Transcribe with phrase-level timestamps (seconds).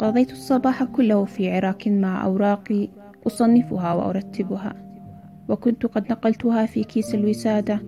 [0.00, 2.88] قضيت الصباح كله في عراك مع أوراقي
[3.26, 4.74] أصنفها وأرتبها
[5.48, 7.80] وكنت قد نقلتها في كيس الوسادة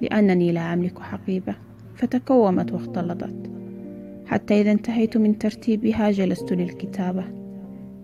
[0.00, 1.54] لأنني لا أملك حقيبة
[1.94, 3.50] فتكومت واختلطت.
[4.26, 7.24] حتى إذا انتهيت من ترتيبها جلست للكتابة.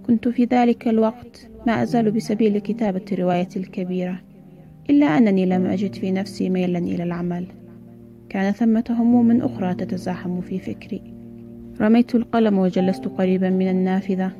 [0.06, 4.20] كنت في ذلك الوقت ما أزال بسبيل كتابة روايتي الكبيرة
[4.90, 7.46] إلا أنني لم أجد في نفسي ميلا إلى العمل.
[8.28, 11.15] كان ثمة هموم أخرى تتزاحم في فكري.
[11.80, 14.32] رميت القلم وجلست قريبا من النافذة.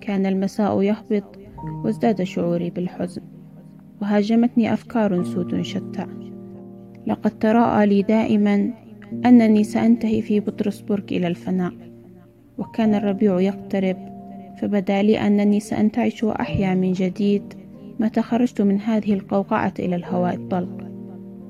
[0.00, 1.38] كان المساء يهبط
[1.84, 3.22] وازداد شعوري بالحزن
[4.02, 6.06] وهاجمتني أفكار سود شتى.
[7.06, 8.70] لقد تراءى لي دائما
[9.26, 11.72] أنني سأنتهي في بطرسبرغ إلى الفناء.
[12.58, 13.96] وكان الربيع يقترب
[14.58, 17.54] فبدا لي أنني سأنتعش وأحيا من جديد
[18.00, 20.88] متى خرجت من هذه القوقعة إلى الهواء الطلق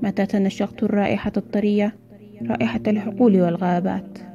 [0.01, 1.95] متى تنشقت الرائحة الطرية
[2.41, 4.32] رائحة الحقول والغابات.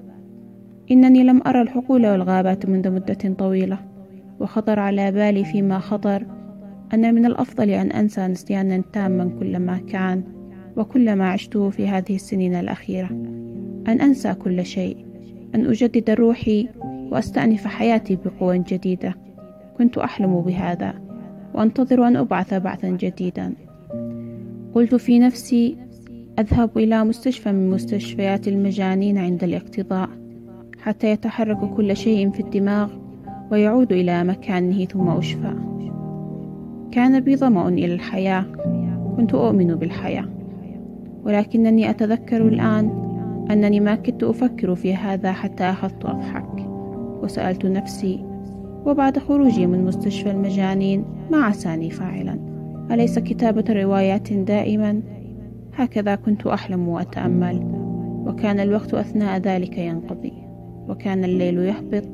[0.90, 3.78] إنني لم أرى الحقول والغابات منذ مدة طويلة
[4.40, 6.26] وخطر على بالي فيما خطر
[6.94, 10.22] أن من الأفضل أن أنسى نسيانا تاما كل ما كان
[10.76, 13.08] وكل ما عشته في هذه السنين الأخيرة.
[13.88, 14.96] أن أنسى كل شيء
[15.54, 19.14] أن أجدد روحي وأستأنف حياتي بقوة جديدة.
[19.78, 20.94] كنت أحلم بهذا
[21.54, 23.54] وأنتظر أن أبعث بعثا جديدا.
[24.74, 25.76] قلت في نفسي
[26.38, 30.08] أذهب إلى مستشفى من مستشفيات المجانين عند الاقتضاء.
[30.82, 32.90] حتى يتحرك كل شيء في الدماغ
[33.50, 35.54] ويعود إلى مكانه ثم أشفى.
[36.90, 38.44] كان بي ظمأ إلى الحياة.
[39.16, 40.24] كنت أؤمن بالحياة.
[41.24, 43.08] ولكنني أتذكر الآن
[43.50, 46.68] أنني ما كدت أفكر في هذا حتى أخذت أضحك.
[47.22, 48.24] وسألت نفسي
[48.86, 52.38] وبعد خروجي من مستشفى المجانين ما عساني فاعلا.
[52.90, 55.02] أليس كتابة روايات دائما؟
[55.74, 57.62] هكذا كنت أحلم وأتأمل.
[58.26, 60.32] وكان الوقت أثناء ذلك ينقضي.
[60.88, 62.08] وكان الليل يهبط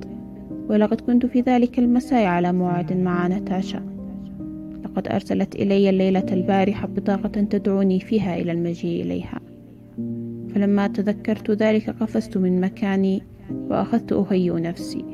[0.69, 3.83] ولقد كنت في ذلك المساء على موعد مع نتاشا
[4.84, 9.40] لقد أرسلت إلي الليلة البارحة بطاقة تدعوني فيها إلى المجيء إليها.
[10.55, 15.05] فلما تذكرت ذلك قفزت من مكاني وأخذت أهيئ نفسي.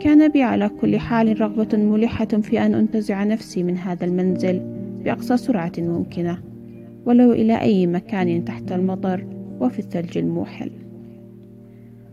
[0.00, 4.60] كان بي على كل حال رغبة ملحة في أن أنتزع نفسي من هذا المنزل
[5.04, 6.38] بأقصى سرعة ممكنة
[7.06, 9.26] ولو إلى أي مكان تحت المطر
[9.60, 10.70] وفي الثلج الموحل.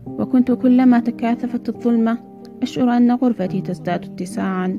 [0.06, 2.18] وكنت كلما تكاثفت الظلمة
[2.62, 4.78] أشعر أن غرفتي تزداد اتساعا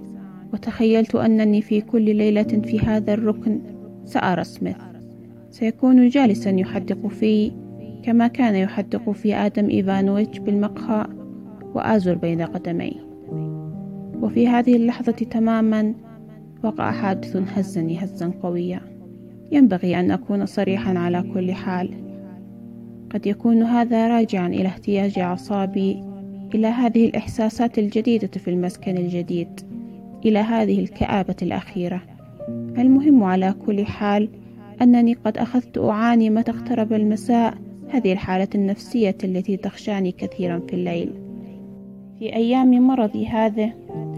[0.54, 3.62] وتخيلت أنني في كل ليلة في هذا الركن
[4.06, 4.78] سأرى سميث.
[5.50, 7.52] سيكون جالسا يحدق في
[8.04, 11.08] كما كان يحدق في آدم إيفانويتش بالمقهى
[11.76, 13.02] وآزر بين قدمي
[14.22, 15.94] وفي هذه اللحظة تماما
[16.64, 18.82] وقع حادث هزني هزا قويا.
[19.52, 22.03] ينبغي أن أكون صريحا على كل حال.
[23.14, 26.04] قد يكون هذا راجعا إلى احتياج أعصابي
[26.56, 29.62] إلى هذه الإحساسات الجديدة في المسكن الجديد
[30.26, 32.02] إلى هذه الكآبة الأخيرة.
[32.50, 34.30] المهم على كل حال
[34.82, 37.54] أنني قد أخذت أعاني متى اقترب المساء
[37.90, 41.12] هذه الحالة النفسية التي تخشاني كثيرا في الليل.
[42.20, 43.70] في أيام مرضي هذا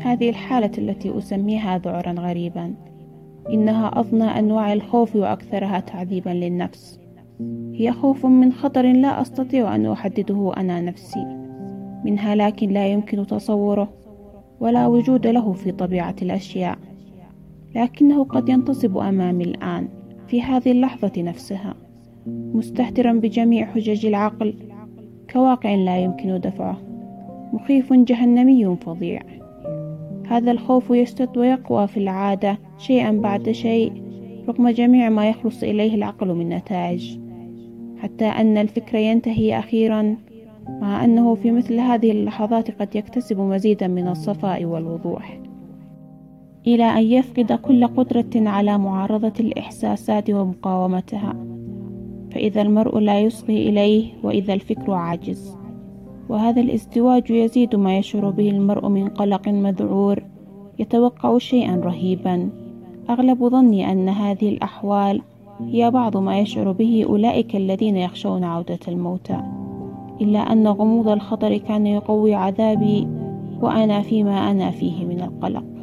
[0.01, 2.73] هذه الحالة التي أسميها ذعرا غريبا.
[3.49, 7.04] إنها أضنى أنواع الخوف وأكثرها تعذيبا للنفس.
[7.73, 11.25] هي خوف من خطر لا أستطيع أن أحدده أنا نفسي
[12.05, 13.89] من هلاك لا يمكن تصوره
[14.59, 16.77] ولا وجود له في طبيعة الأشياء
[17.75, 19.87] لكنه قد ينتصب أمامي الآن
[20.27, 21.73] في هذه اللحظة نفسها
[22.27, 24.53] مستهترا بجميع حجج العقل
[25.33, 26.77] كواقع لا يمكن دفعه
[27.53, 29.21] مخيف جهنمي فظيع.
[30.27, 34.03] هذا الخوف يشتد ويقوى في العادة شيئا بعد شيء
[34.47, 37.24] رغم جميع ما يخلص إليه العقل من نتائج.
[37.97, 40.15] حتى أن الفكر ينتهي أخيرا
[40.69, 45.39] مع أنه في مثل هذه اللحظات قد يكتسب مزيدا من الصفاء والوضوح.
[46.67, 51.33] إلى أن يفقد كل قدرة على معارضة الإحساسات ومقاومتها
[52.31, 55.57] فإذا المرء لا يصغي إليه وإذا الفكر عاجز.
[56.29, 60.23] وهذا الازدواج يزيد ما يشعر به المرء من قلق مذعور
[60.79, 62.49] يتوقع شيئا رهيبا.
[63.09, 65.21] أغلب ظني أن هذه الأحوال
[65.61, 69.41] هي بعض ما يشعر به أولئك الذين يخشون عودة الموتى
[70.21, 73.07] إلا أن غموض الخطر كان يقوي عذابي
[73.61, 75.74] وأنا فيما أنا فيه من القلق.